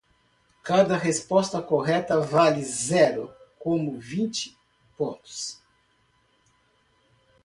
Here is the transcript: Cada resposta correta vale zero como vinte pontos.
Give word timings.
Cada 0.63 0.97
resposta 0.97 1.61
correta 1.61 2.19
vale 2.19 2.63
zero 2.63 3.31
como 3.59 3.99
vinte 3.99 4.57
pontos. 4.97 5.61